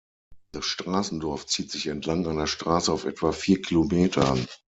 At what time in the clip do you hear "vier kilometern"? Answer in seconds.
3.33-4.47